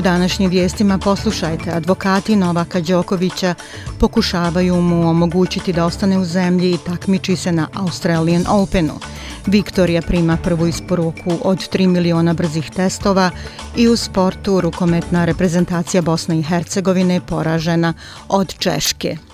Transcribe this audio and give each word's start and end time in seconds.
U 0.00 0.02
današnjim 0.02 0.50
vijestima 0.50 0.98
poslušajte, 0.98 1.70
advokati 1.70 2.36
Novaka 2.36 2.80
Đokovića 2.80 3.54
pokušavaju 3.98 4.76
mu 4.76 5.10
omogućiti 5.10 5.72
da 5.72 5.84
ostane 5.84 6.18
u 6.18 6.24
zemlji 6.24 6.70
i 6.70 6.78
takmiči 6.86 7.36
se 7.36 7.52
na 7.52 7.68
Australian 7.74 8.44
Openu. 8.48 8.92
Viktorija 9.46 10.02
prima 10.02 10.36
prvu 10.36 10.66
isporuku 10.66 11.32
od 11.42 11.58
3 11.58 11.86
miliona 11.86 12.34
brzih 12.34 12.70
testova 12.70 13.30
i 13.76 13.88
u 13.88 13.96
sportu 13.96 14.60
rukometna 14.60 15.24
reprezentacija 15.24 16.02
Bosne 16.02 16.38
i 16.38 16.42
Hercegovine 16.42 17.20
poražena 17.20 17.94
od 18.28 18.54
Češke. 18.58 19.29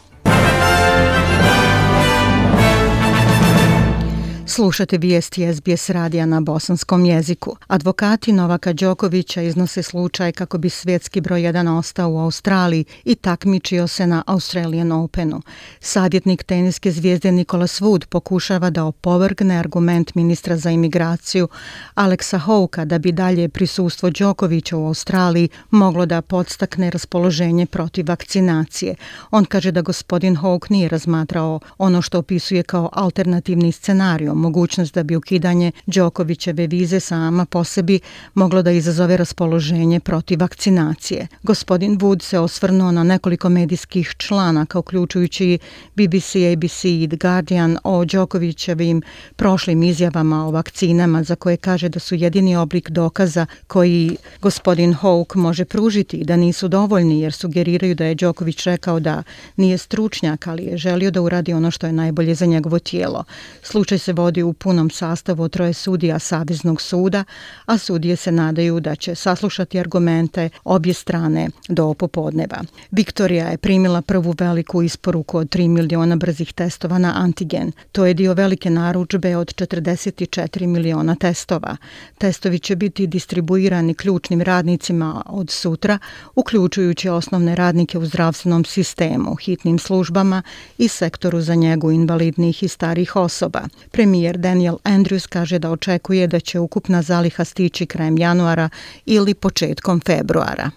Slušate 4.57 4.99
vijesti 4.99 5.55
SBS 5.55 5.91
radija 5.91 6.27
na 6.27 6.41
bosanskom 6.41 7.05
jeziku. 7.05 7.57
Advokati 7.67 8.33
Novaka 8.33 8.73
Đokovića 8.73 9.43
iznose 9.43 9.83
slučaj 9.83 10.33
kako 10.33 10.59
bi 10.59 10.71
svjetski 10.71 11.21
broj 11.21 11.41
1 11.41 11.79
ostao 11.79 12.11
u 12.11 12.19
Australiji 12.19 12.85
i 13.05 13.15
takmičio 13.15 13.87
se 13.87 14.07
na 14.07 14.23
Australian 14.27 14.93
Openu. 14.93 15.43
Savjetnik 15.81 16.43
teniske 16.43 16.91
zvijezde 16.91 17.33
Nikola 17.33 17.67
Svud 17.67 18.07
pokušava 18.07 18.71
da 18.71 18.85
opovrgne 18.85 19.59
argument 19.59 20.15
ministra 20.15 20.57
za 20.57 20.71
imigraciju 20.71 21.49
Aleksa 21.95 22.39
Houka 22.39 22.85
da 22.85 22.99
bi 22.99 23.13
dalje 23.13 23.49
prisustvo 23.49 24.11
Đokovića 24.11 24.77
u 24.77 24.87
Australiji 24.87 25.49
moglo 25.71 26.07
da 26.07 26.23
podstakne 26.23 26.91
raspoloženje 26.91 27.67
protiv 27.67 28.09
vakcinacije. 28.09 28.95
On 29.31 29.45
kaže 29.45 29.71
da 29.71 29.83
gospodin 29.83 30.37
Houk 30.37 30.71
nije 30.71 30.89
razmatrao 30.89 31.61
ono 31.79 32.03
što 32.03 32.19
opisuje 32.19 32.63
kao 32.63 32.91
alternativni 32.93 33.73
scenarij 33.73 34.29
mogućnost 34.47 34.95
da 34.95 35.03
bi 35.03 35.17
ukidanje 35.17 35.73
Đokovićeve 35.87 36.67
vize 36.67 37.01
sama 37.01 37.45
po 37.45 37.65
sebi 37.65 38.01
moglo 38.35 38.63
da 38.63 38.71
izazove 38.71 39.17
raspoloženje 39.17 40.01
protiv 40.01 40.41
vakcinacije. 40.41 41.27
Gospodin 41.43 41.99
Wood 41.99 42.23
se 42.23 42.39
osvrnuo 42.39 42.93
na 42.93 43.05
nekoliko 43.05 43.49
medijskih 43.49 44.15
članaka, 44.19 44.79
uključujući 44.79 45.59
BBC, 45.95 46.31
ABC 46.53 46.85
i 46.85 47.09
The 47.11 47.17
Guardian 47.17 47.79
o 47.85 48.05
Đokovićevim 48.05 49.03
prošlim 49.37 49.83
izjavama 49.83 50.47
o 50.47 50.51
vakcinama 50.51 51.23
za 51.23 51.35
koje 51.35 51.57
kaže 51.57 51.89
da 51.89 51.99
su 51.99 52.15
jedini 52.15 52.57
oblik 52.57 52.91
dokaza 52.91 53.47
koji 53.67 54.17
gospodin 54.41 54.95
Hawke 54.95 55.37
može 55.37 55.65
pružiti 55.65 56.25
da 56.25 56.37
nisu 56.37 56.69
dovoljni 56.69 57.21
jer 57.21 57.33
sugeriraju 57.33 57.95
da 57.95 58.05
je 58.05 58.15
Đoković 58.15 58.65
rekao 58.65 59.01
da 59.01 59.23
nije 59.57 59.79
stručnjak, 59.79 60.47
ali 60.47 60.65
je 60.65 60.77
želio 60.77 61.11
da 61.11 61.23
uradi 61.23 61.53
ono 61.53 61.71
što 61.71 61.87
je 61.87 61.93
najbolje 61.93 62.35
za 62.35 62.47
njegovo 62.47 62.79
tijelo. 62.79 63.25
Slučaj 63.63 63.99
se 63.99 64.13
vodi 64.13 64.36
u 64.43 64.53
punom 64.53 64.91
sastavu 64.91 65.49
troje 65.49 65.73
sudija 65.73 66.19
Saveznog 66.19 66.81
suda, 66.81 67.25
a 67.67 67.79
sudije 67.79 68.17
se 68.17 68.33
nadaju 68.33 68.81
da 68.81 68.95
će 68.95 69.15
saslušati 69.15 69.81
argumente 69.81 70.49
obje 70.65 70.95
strane 70.95 71.49
do 71.69 71.95
popodneva. 71.95 72.63
Viktorija 72.91 73.49
je 73.49 73.59
primila 73.59 74.03
prvu 74.03 74.35
veliku 74.39 74.83
isporuku 74.83 75.39
od 75.39 75.49
3 75.49 75.69
miliona 75.69 76.17
brzih 76.17 76.53
testova 76.53 76.99
na 76.99 77.13
antigen. 77.17 77.73
To 77.93 78.07
je 78.07 78.15
dio 78.15 78.35
velike 78.35 78.71
naručbe 78.71 79.37
od 79.37 79.55
44 79.55 80.67
miliona 80.67 81.15
testova. 81.15 81.77
Testovi 82.19 82.59
će 82.59 82.77
biti 82.77 83.07
distribuirani 83.07 83.95
ključnim 83.95 84.41
radnicima 84.41 85.23
od 85.27 85.51
sutra, 85.51 85.99
uključujući 86.35 87.09
osnovne 87.09 87.55
radnike 87.55 87.99
u 87.99 88.07
zdravstvenom 88.07 88.65
sistemu, 88.65 89.35
hitnim 89.35 89.79
službama 89.79 90.43
i 90.79 90.89
sektoru 90.89 91.41
za 91.41 91.55
njegu 91.55 91.91
invalidnih 91.91 92.63
i 92.63 92.69
starih 92.69 93.17
osoba. 93.17 93.61
Premijer 93.91 94.16
Daniel 94.37 94.77
Andrews 94.85 95.27
kaže 95.27 95.59
da 95.59 95.71
očekuje 95.71 96.27
da 96.27 96.41
će 96.41 96.59
ukupna 96.59 97.03
zaliha 97.03 97.45
stići 97.45 97.87
krajem 97.87 98.19
januara 98.19 98.69
ili 99.07 99.35
početkom 99.35 100.01
februara. 100.01 100.71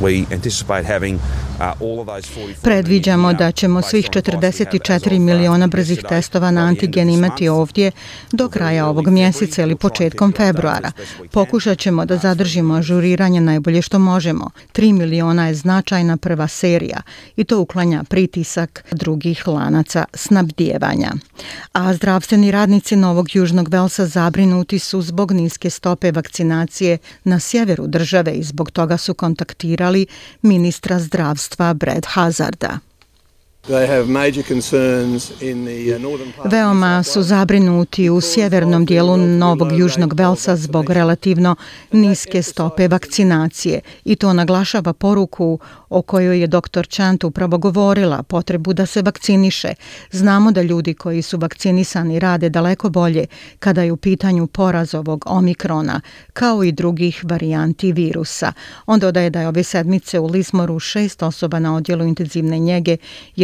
Uh, 0.00 0.08
Predviđamo 2.62 3.32
da 3.32 3.52
ćemo 3.52 3.82
svih 3.82 4.08
44 4.10 5.18
miliona 5.18 5.66
brzih 5.66 6.02
testova 6.08 6.50
na 6.50 6.60
antigen 6.60 7.10
imati 7.10 7.48
ovdje 7.48 7.90
do 8.32 8.48
kraja 8.48 8.86
ovog 8.86 9.08
mjeseca 9.08 9.62
ili 9.62 9.76
početkom 9.76 10.32
februara. 10.36 10.92
Pokušat 11.30 11.78
ćemo 11.78 12.04
da 12.04 12.16
zadržimo 12.16 12.74
ažuriranje 12.74 13.40
najbolje 13.40 13.82
što 13.82 13.98
možemo. 13.98 14.50
3 14.72 14.92
miliona 14.92 15.48
je 15.48 15.54
značajna 15.54 16.16
prva 16.16 16.48
serija 16.48 17.00
i 17.36 17.44
to 17.44 17.60
uklanja 17.60 18.04
pritisak 18.04 18.84
drugih 18.90 19.48
lanaca 19.48 20.04
snabdijevanja. 20.14 21.12
A 21.72 21.94
zdravstveni 21.94 22.50
radnici 22.50 22.96
Novog 22.96 23.36
Južnog 23.36 23.68
Velsa 23.68 24.06
zabrinuti 24.06 24.78
su 24.78 25.02
zbog 25.02 25.32
niske 25.32 25.70
stope 25.70 26.12
vakcinacije 26.12 26.98
na 27.24 27.40
sjeveru 27.40 27.86
države 27.86 28.32
i 28.32 28.42
zbog 28.42 28.70
toga 28.70 28.96
su 28.96 29.14
kontaktirali 29.14 29.81
citirali 29.82 30.06
ministra 30.42 30.98
zdravstva 30.98 31.74
Brad 31.74 32.06
Hazarda. 32.06 32.78
Uh, 33.68 33.74
Veoma 36.44 37.02
su 37.02 37.22
zabrinuti 37.22 38.10
u 38.10 38.20
sjevernom 38.20 38.84
dijelu 38.84 39.16
Novog 39.16 39.72
Južnog 39.72 40.14
Velsa 40.14 40.56
zbog 40.56 40.90
relativno 40.90 41.56
niske 41.92 42.42
stope 42.42 42.88
vakcinacije 42.88 43.80
i 44.04 44.16
to 44.16 44.32
naglašava 44.32 44.92
poruku 44.92 45.58
o 45.88 46.02
kojoj 46.02 46.40
je 46.40 46.46
dr. 46.46 46.86
Chant 46.88 47.24
upravo 47.24 47.58
govorila, 47.58 48.22
potrebu 48.22 48.72
da 48.72 48.86
se 48.86 49.02
vakciniše. 49.02 49.74
Znamo 50.10 50.52
da 50.52 50.62
ljudi 50.62 50.94
koji 50.94 51.22
su 51.22 51.38
vakcinisani 51.38 52.18
rade 52.18 52.48
daleko 52.48 52.90
bolje 52.90 53.26
kada 53.58 53.82
je 53.82 53.92
u 53.92 53.96
pitanju 53.96 54.46
poraz 54.46 54.94
ovog 54.94 55.24
omikrona, 55.26 56.00
kao 56.32 56.64
i 56.64 56.72
drugih 56.72 57.20
varijanti 57.24 57.92
virusa. 57.92 58.52
On 58.86 59.00
dodaje 59.00 59.30
da 59.30 59.40
je 59.40 59.48
ove 59.48 59.62
sedmice 59.62 60.18
u 60.18 60.26
Lismoru 60.26 60.78
šest 60.78 61.22
osoba 61.22 61.58
na 61.58 61.76
odjelu 61.76 62.04
intenzivne 62.04 62.58
njege 62.58 62.96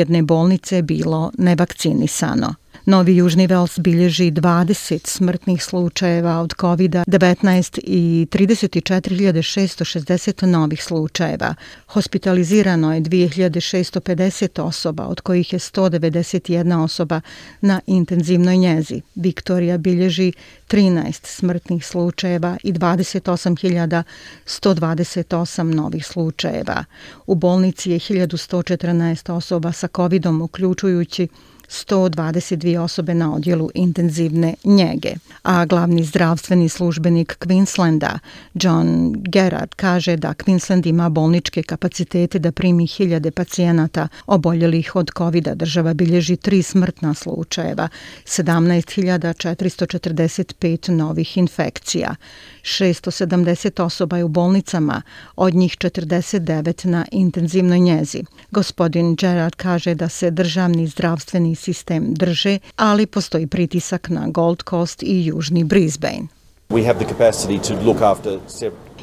jedne 0.08 0.22
bolnice 0.22 0.82
bilo 0.82 1.30
nevakcinisano. 1.38 2.54
Novi 2.88 3.16
Južni 3.16 3.46
Vels 3.46 3.78
bilježi 3.78 4.30
20 4.30 5.06
smrtnih 5.06 5.64
slučajeva 5.64 6.40
od 6.40 6.54
COVID-19 6.54 7.78
i 7.82 8.26
34.660 8.30 10.46
novih 10.46 10.84
slučajeva. 10.84 11.54
Hospitalizirano 11.86 12.94
je 12.94 13.00
2650 13.00 14.62
osoba, 14.62 15.06
od 15.06 15.20
kojih 15.20 15.52
je 15.52 15.58
191 15.58 16.84
osoba 16.84 17.20
na 17.60 17.80
intenzivnoj 17.86 18.56
njezi. 18.56 19.00
Viktorija 19.14 19.78
bilježi 19.78 20.32
13 20.68 21.26
smrtnih 21.26 21.86
slučajeva 21.86 22.56
i 22.62 22.72
28.128 22.72 25.62
novih 25.62 26.06
slučajeva. 26.06 26.84
U 27.26 27.34
bolnici 27.34 27.90
je 27.90 27.98
1114 27.98 29.32
osoba 29.32 29.72
sa 29.72 29.88
COVID-om, 29.96 30.42
uključujući 30.42 31.28
122 31.68 32.78
osobe 32.78 33.14
na 33.14 33.34
odjelu 33.34 33.70
intenzivne 33.74 34.54
njege. 34.64 35.14
A 35.42 35.64
glavni 35.64 36.04
zdravstveni 36.04 36.68
službenik 36.68 37.36
Queenslanda, 37.40 38.18
John 38.54 39.14
Gerard, 39.16 39.74
kaže 39.76 40.16
da 40.16 40.34
Queensland 40.34 40.88
ima 40.88 41.08
bolničke 41.08 41.62
kapacitete 41.62 42.38
da 42.38 42.52
primi 42.52 42.86
hiljade 42.86 43.30
pacijenata 43.30 44.08
oboljelih 44.26 44.96
od 44.96 45.10
COVID-a. 45.18 45.54
Država 45.54 45.94
bilježi 45.94 46.36
tri 46.36 46.62
smrtna 46.62 47.14
slučajeva, 47.14 47.88
17.445 48.24 50.90
novih 50.90 51.36
infekcija. 51.36 52.14
670 52.62 53.82
osoba 53.82 54.16
je 54.16 54.24
u 54.24 54.28
bolnicama, 54.28 55.02
od 55.36 55.54
njih 55.54 55.76
49 55.76 56.86
na 56.86 57.04
intenzivnoj 57.12 57.78
njezi. 57.78 58.24
Gospodin 58.50 59.14
Gerard 59.14 59.54
kaže 59.54 59.94
da 59.94 60.08
se 60.08 60.30
državni 60.30 60.86
zdravstveni 60.86 61.54
sistem 61.58 62.14
drže, 62.14 62.58
ali 62.76 63.06
postoji 63.06 63.46
pritisak 63.46 64.08
na 64.08 64.28
Gold 64.28 64.62
Coast 64.70 65.02
i 65.02 65.26
Južni 65.26 65.64
Brisbane. 65.64 66.28
We 66.70 66.86
have 66.86 67.04
the 67.04 67.14
capacity 67.14 67.58
to 67.68 67.74
look 67.84 68.02
after 68.02 68.38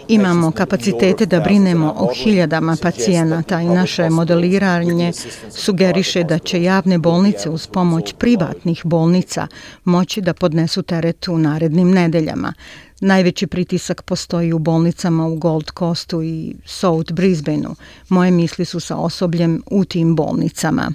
Imamo 0.07 0.51
kapacitete 0.51 1.25
da 1.25 1.39
brinemo 1.39 1.93
o 1.97 2.13
hiljadama 2.13 2.77
pacijenata 2.81 3.61
i 3.61 3.65
naše 3.65 4.09
modeliranje 4.09 5.11
sugeriše 5.49 6.23
da 6.23 6.39
će 6.39 6.63
javne 6.63 6.97
bolnice 6.97 7.49
uz 7.49 7.67
pomoć 7.67 8.13
privatnih 8.17 8.81
bolnica 8.83 9.47
moći 9.83 10.21
da 10.21 10.33
podnesu 10.33 10.81
teret 10.81 11.27
u 11.27 11.37
narednim 11.37 11.91
nedeljama. 11.91 12.53
Najveći 13.01 13.47
pritisak 13.47 14.01
postoji 14.01 14.53
u 14.53 14.59
bolnicama 14.59 15.27
u 15.27 15.35
Gold 15.35 15.71
Coastu 15.79 16.23
i 16.23 16.55
South 16.65 17.13
Brisbaneu. 17.13 17.75
Moje 18.09 18.31
misli 18.31 18.65
su 18.65 18.79
sa 18.79 18.95
osobljem 18.95 19.63
u 19.71 19.85
tim 19.85 20.15
bolnicama. 20.15 20.91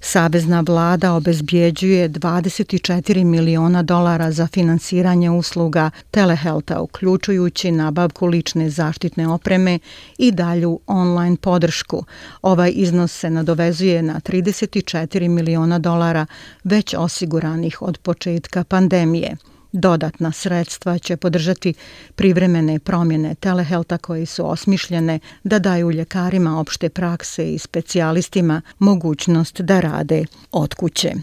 Savezna 0.00 0.60
vlada 0.60 1.12
obezbjeđuje 1.12 2.08
24 2.08 3.24
miliona 3.24 3.82
dolara 3.82 4.32
za 4.32 4.46
finansiranje 4.46 5.30
usluga 5.30 5.90
telehelta, 6.10 6.80
uključujući 6.80 7.70
nabavku 7.70 8.26
lične 8.26 8.70
zaštitne 8.70 9.28
opreme 9.28 9.78
i 10.18 10.32
dalju 10.32 10.80
online 10.86 11.36
podršku. 11.36 12.04
Ovaj 12.42 12.72
iznos 12.74 13.12
se 13.12 13.30
nadovezuje 13.30 14.02
na 14.02 14.20
34 14.20 15.28
miliona 15.28 15.78
dolara 15.78 16.26
već 16.64 16.94
osiguranih 16.98 17.82
od 17.82 17.98
početka 17.98 18.64
pandemije. 18.64 19.36
Dodatna 19.76 20.32
sredstva 20.32 20.98
će 20.98 21.16
podržati 21.16 21.74
privremene 22.14 22.78
promjene 22.78 23.34
telehelta 23.34 23.98
koji 23.98 24.26
su 24.26 24.50
osmišljene 24.50 25.18
da 25.44 25.58
daju 25.58 25.90
ljekarima 25.90 26.60
opšte 26.60 26.88
prakse 26.88 27.54
i 27.54 27.58
specijalistima 27.58 28.62
mogućnost 28.78 29.60
da 29.60 29.80
rade 29.80 30.24
od 30.52 30.74
kuće. 30.74 31.14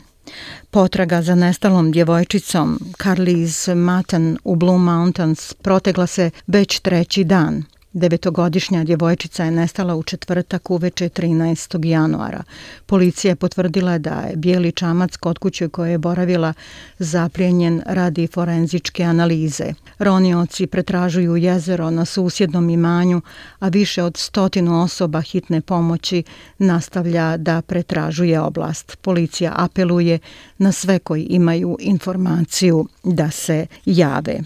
Potraga 0.71 1.21
za 1.21 1.36
nestalom 1.36 1.92
djevojčicom 1.92 2.80
Carlize 3.03 3.75
Matten 3.75 4.38
u 4.44 4.56
Blue 4.56 4.77
Mountains 4.77 5.54
protegla 5.54 6.07
se 6.07 6.30
već 6.47 6.80
treći 6.80 7.24
dan. 7.24 7.63
Devetogodišnja 7.93 8.83
djevojčica 8.83 9.43
je 9.43 9.51
nestala 9.51 9.95
u 9.95 10.03
četvrtak 10.03 10.69
uveče 10.69 11.09
13. 11.09 11.85
januara. 11.85 12.43
Policija 12.85 13.31
je 13.31 13.35
potvrdila 13.35 13.97
da 13.97 14.13
je 14.29 14.35
bijeli 14.35 14.71
čamac 14.71 15.15
kod 15.15 15.38
kuće 15.38 15.69
koje 15.69 15.91
je 15.91 15.97
boravila 15.97 16.53
zapljenjen 16.99 17.81
radi 17.85 18.27
forenzičke 18.27 19.03
analize. 19.03 19.73
Ronioci 19.99 20.67
pretražuju 20.67 21.38
jezero 21.38 21.89
na 21.89 22.05
susjednom 22.05 22.69
imanju, 22.69 23.21
a 23.59 23.67
više 23.67 24.03
od 24.03 24.17
stotinu 24.17 24.81
osoba 24.83 25.21
hitne 25.21 25.61
pomoći 25.61 26.23
nastavlja 26.57 27.37
da 27.37 27.61
pretražuje 27.61 28.39
oblast. 28.39 28.97
Policija 29.01 29.53
apeluje 29.55 30.19
na 30.57 30.71
sve 30.71 30.99
koji 30.99 31.23
imaju 31.23 31.77
informaciju 31.79 32.87
da 33.03 33.31
se 33.31 33.65
jave. 33.85 34.39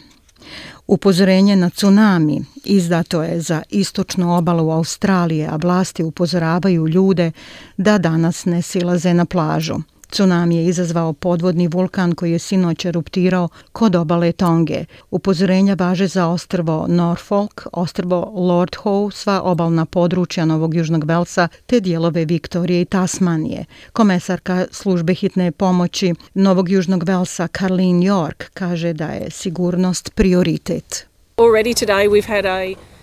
Upozorenje 0.88 1.56
na 1.56 1.70
tsunami 1.70 2.46
izdato 2.64 3.24
je 3.24 3.42
za 3.42 3.62
istočnu 3.70 4.38
obalu 4.38 4.72
Australije, 4.72 5.48
a 5.48 5.56
vlasti 5.56 6.04
upozoravaju 6.04 6.88
ljude 6.88 7.32
da 7.78 7.98
danas 7.98 8.46
ne 8.46 8.62
silaze 8.62 9.14
na 9.14 9.26
plažu. 9.26 9.76
Tsunami 10.16 10.56
je 10.56 10.66
izazvao 10.66 11.14
podvodni 11.14 11.68
vulkan 11.68 12.16
koji 12.16 12.32
je 12.32 12.40
sinoć 12.40 12.86
eruptirao 12.86 13.50
kod 13.72 13.96
obale 13.96 14.32
Tonge. 14.32 14.86
Upozorenja 15.12 15.74
važe 15.80 16.08
za 16.08 16.28
ostrvo 16.28 16.86
Norfolk, 16.90 17.68
ostrvo 17.74 18.32
Lord 18.36 18.76
Howe, 18.84 19.12
sva 19.12 19.42
obalna 19.42 19.86
područja 19.86 20.46
Novog 20.46 20.76
Južnog 20.76 21.04
Velsa 21.04 21.48
te 21.66 21.80
dijelove 21.80 22.26
Viktorije 22.26 22.82
i 22.82 22.86
Tasmanije. 22.86 23.66
Komesarka 23.94 24.66
službe 24.72 25.14
hitne 25.14 25.52
pomoći 25.52 26.14
Novog 26.34 26.70
Južnog 26.70 27.04
Velsa 27.04 27.48
Karlin 27.48 28.00
York 28.02 28.44
kaže 28.54 28.94
da 28.94 29.08
je 29.08 29.32
sigurnost 29.32 30.12
prioritet. 30.16 31.08
Already 31.38 31.86
today 31.86 32.10
we've 32.10 32.28
had 32.28 32.46
a 32.46 32.95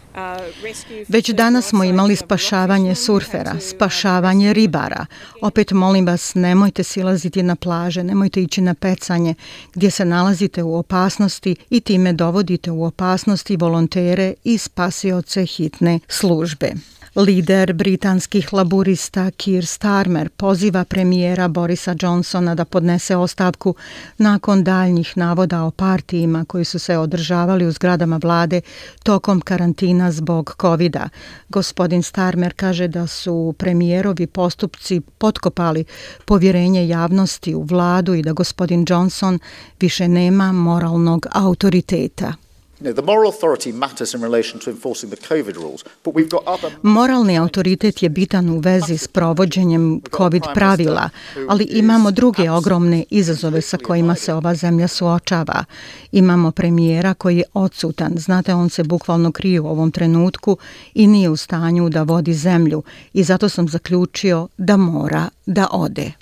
Već 1.09 1.31
danas 1.31 1.67
smo 1.67 1.85
imali 1.85 2.17
spašavanje 2.17 2.95
surfera, 2.95 3.61
spašavanje 3.61 4.53
ribara. 4.53 5.07
Opet 5.43 5.71
molim 5.71 6.07
vas, 6.07 6.35
nemojte 6.35 6.83
silaziti 6.83 7.43
na 7.43 7.57
plaže, 7.57 8.05
nemojte 8.05 8.43
ići 8.43 8.61
na 8.61 8.75
pecanje 8.75 9.35
gdje 9.75 9.91
se 9.91 10.05
nalazite 10.05 10.63
u 10.63 10.77
opasnosti 10.77 11.57
i 11.71 11.81
time 11.81 12.13
dovodite 12.13 12.71
u 12.71 12.85
opasnosti 12.85 13.57
volontere 13.57 14.35
i 14.45 14.59
spasioce 14.59 15.47
hitne 15.47 16.01
službe. 16.09 16.73
Lider 17.15 17.73
britanskih 17.73 18.53
laburista 18.53 19.31
Keir 19.31 19.67
Starmer 19.67 20.29
poziva 20.29 20.85
premijera 20.85 21.49
Borisa 21.49 21.95
Johnsona 22.03 22.55
da 22.55 22.65
podnese 22.65 23.17
ostavku 23.17 23.75
nakon 24.19 24.65
daljnjih 24.65 25.13
navoda 25.17 25.63
o 25.63 25.71
partijima 25.71 26.45
koji 26.45 26.65
su 26.65 26.79
se 26.79 26.99
održavali 26.99 27.67
u 27.67 27.73
zgradama 27.73 28.21
vlade 28.23 28.61
tokom 29.03 29.41
karantina 29.41 30.13
zbog 30.13 30.55
covid 30.61 30.93
-a. 30.93 31.09
Gospodin 31.49 32.03
Starmer 32.03 32.53
kaže 32.57 32.89
da 32.89 33.07
su 33.07 33.55
premijerovi 33.59 34.27
postupci 34.27 35.01
potkopali 35.01 35.85
povjerenje 36.25 36.89
javnosti 36.89 37.55
u 37.55 37.63
vladu 37.63 38.15
i 38.15 38.23
da 38.23 38.33
gospodin 38.33 38.87
Johnson 38.89 39.39
više 39.81 40.09
nema 40.09 40.53
moralnog 40.53 41.27
autoriteta. 41.33 42.35
Moralni 46.83 47.39
autoritet 47.39 48.03
je 48.03 48.09
bitan 48.09 48.51
u 48.51 48.59
vezi 48.59 48.99
s 48.99 49.09
provođenjem 49.09 50.01
COVID 50.17 50.43
pravila, 50.55 51.11
ali 51.49 51.65
imamo 51.65 52.11
druge 52.11 52.51
ogromne 52.51 53.05
izazove 53.11 53.61
sa 53.61 53.79
kojima 53.79 54.15
se 54.15 54.35
ova 54.35 54.55
zemlja 54.55 54.89
suočava. 54.89 55.65
Imamo 56.13 56.51
premijera 56.51 57.15
koji 57.15 57.37
je 57.37 57.45
odsutan, 57.55 58.13
znate, 58.17 58.55
on 58.55 58.71
se 58.71 58.83
bukvalno 58.83 59.33
krije 59.33 59.61
u 59.61 59.67
ovom 59.67 59.91
trenutku 59.91 60.57
i 60.95 61.07
nije 61.07 61.31
u 61.31 61.37
stanju 61.37 61.89
da 61.89 62.03
vodi 62.03 62.35
zemlju 62.35 62.83
i 63.13 63.23
zato 63.25 63.49
sam 63.49 63.69
zaključio 63.69 64.49
da 64.57 64.77
mora 64.77 65.29
da 65.47 65.69
ode. 65.73 66.13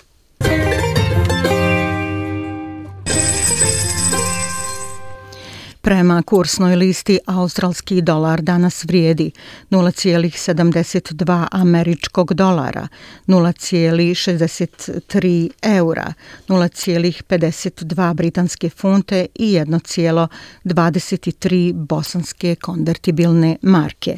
Prema 5.81 6.21
kursnoj 6.21 6.75
listi 6.75 7.19
australski 7.25 8.01
dolar 8.01 8.41
danas 8.41 8.85
vrijedi 8.85 9.31
0,72 9.69 11.47
američkog 11.51 12.33
dolara, 12.33 12.87
0,63 13.27 15.49
eura, 15.61 16.13
0,52 16.47 18.13
britanske 18.13 18.69
funte 18.69 19.25
i 19.35 19.53
1,23 19.53 21.73
bosanske 21.73 22.55
konvertibilne 22.55 23.57
marke. 23.61 24.17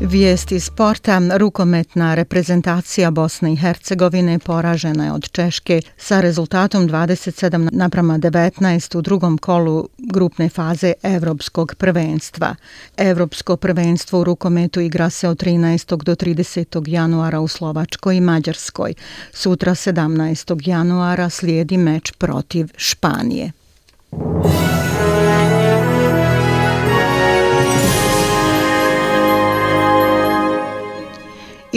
Vijesti 0.00 0.60
sporta. 0.60 1.20
Rukometna 1.36 2.14
reprezentacija 2.14 3.10
Bosne 3.10 3.52
i 3.52 3.56
Hercegovine 3.56 4.38
poražena 4.38 5.04
je 5.04 5.12
od 5.12 5.30
Češke 5.30 5.80
sa 5.96 6.20
rezultatom 6.20 6.88
27 6.88 7.68
naprama 7.72 8.18
19 8.18 8.98
u 8.98 9.00
drugom 9.02 9.38
kolu 9.38 9.88
grupne 9.98 10.48
faze 10.48 10.92
Evropskog 11.02 11.74
prvenstva. 11.78 12.54
Evropsko 12.96 13.56
prvenstvo 13.56 14.20
u 14.20 14.24
rukometu 14.24 14.80
igra 14.80 15.10
se 15.10 15.28
od 15.28 15.42
13. 15.42 16.02
do 16.02 16.14
30. 16.14 16.88
januara 16.88 17.40
u 17.40 17.48
Slovačkoj 17.48 18.16
i 18.16 18.20
Mađarskoj. 18.20 18.94
Sutra 19.32 19.74
17. 19.74 20.68
januara 20.68 21.30
slijedi 21.30 21.76
meč 21.76 22.12
protiv 22.12 22.68
Španije. 22.76 23.52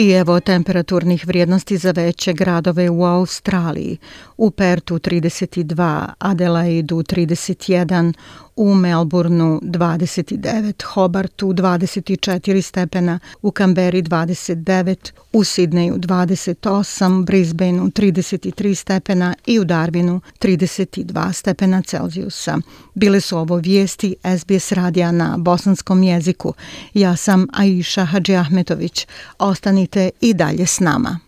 I 0.00 0.10
evo 0.10 0.40
temperaturnih 0.40 1.26
vrijednosti 1.26 1.76
za 1.76 1.90
veće 1.90 2.32
gradove 2.32 2.90
u 2.90 3.04
Australiji. 3.04 3.98
U 4.36 4.50
Pertu 4.50 4.98
32, 4.98 6.06
Adelaidu 6.18 6.96
31, 6.96 8.12
u 8.58 8.74
Melbourneu 8.74 9.60
29, 9.62 10.84
Hobartu 10.84 11.52
24 11.52 12.62
stepena, 12.62 13.18
u 13.42 13.50
Kamberi 13.50 14.02
29, 14.02 15.12
u 15.32 15.44
Sidneju 15.44 15.94
28, 15.94 17.24
Brisbaneu 17.24 17.84
33 17.84 18.74
stepena 18.74 19.34
i 19.46 19.58
u 19.58 19.64
Darwinu 19.64 20.20
32 20.40 21.32
stepena 21.32 21.82
Celzijusa. 21.82 22.58
Bile 22.94 23.20
su 23.20 23.38
ovo 23.38 23.56
vijesti 23.56 24.16
SBS 24.38 24.72
radija 24.72 25.12
na 25.12 25.36
bosanskom 25.38 26.02
jeziku. 26.02 26.54
Ja 26.94 27.16
sam 27.16 27.46
Aisha 27.52 28.04
Hadži 28.04 28.36
Ahmetović. 28.36 29.06
Ostanite 29.38 30.10
i 30.20 30.34
dalje 30.34 30.66
s 30.66 30.80
nama. 30.80 31.27